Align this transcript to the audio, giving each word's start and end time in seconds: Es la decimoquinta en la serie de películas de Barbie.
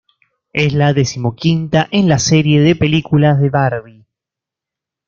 Es 0.53 0.73
la 0.73 0.93
decimoquinta 0.93 1.87
en 1.91 2.09
la 2.09 2.17
serie 2.17 2.59
de 2.61 2.75
películas 2.75 3.39
de 3.39 3.51
Barbie. 3.51 4.05